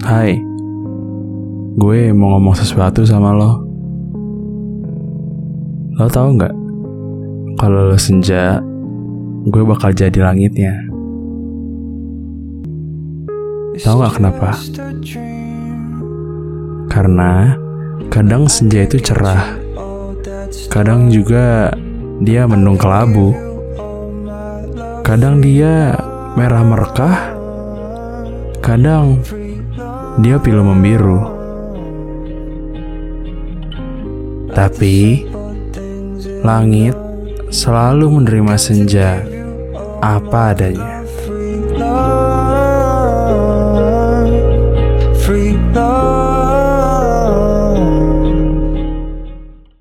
[0.00, 0.32] Hai,
[1.76, 3.60] gue mau ngomong sesuatu sama lo.
[5.92, 6.54] Lo tau nggak?
[7.60, 8.64] Kalau lo senja,
[9.44, 10.72] gue bakal jadi langitnya.
[13.76, 14.56] Tahu nggak kenapa?
[16.88, 17.60] Karena
[18.08, 19.52] kadang senja itu cerah,
[20.72, 21.76] kadang juga
[22.24, 23.36] dia mendung kelabu,
[25.04, 25.92] kadang dia
[26.40, 27.36] merah merekah,
[28.64, 29.20] kadang
[30.20, 31.20] dia pilu membiru.
[34.52, 35.24] Tapi
[36.44, 36.92] langit
[37.48, 39.24] selalu menerima senja
[40.04, 41.00] apa adanya.